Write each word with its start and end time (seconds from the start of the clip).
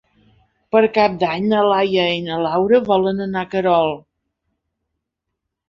Per 0.75 0.79
Cap 0.95 1.19
d'Any 1.23 1.45
na 1.51 1.59
Laia 1.73 2.07
i 2.15 2.25
na 2.29 2.41
Laura 2.47 2.81
volen 2.89 3.23
anar 3.29 3.47
a 3.47 3.53
Querol. 3.55 3.97